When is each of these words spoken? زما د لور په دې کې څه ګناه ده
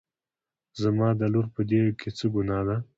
زما 0.81 1.07
د 1.19 1.21
لور 1.33 1.47
په 1.55 1.61
دې 1.69 1.81
کې 1.99 2.09
څه 2.17 2.25
ګناه 2.33 2.63
ده 2.67 2.77